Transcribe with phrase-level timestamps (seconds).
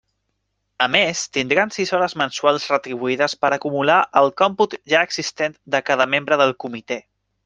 [0.85, 6.09] A més, tindran sis hores mensuals retribuïdes per acumular al còmput ja existent de cada
[6.15, 6.99] membre del comitè.